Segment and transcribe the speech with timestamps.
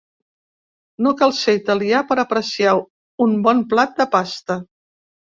[1.07, 2.73] No cal ser italià per apreciar
[3.25, 4.57] un bon plat de pasta.